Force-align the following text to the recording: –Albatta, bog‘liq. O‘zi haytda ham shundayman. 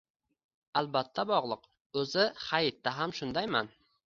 –Albatta, 0.79 1.25
bog‘liq. 1.31 1.67
O‘zi 2.01 2.27
haytda 2.47 2.97
ham 2.97 3.15
shundayman. 3.21 3.73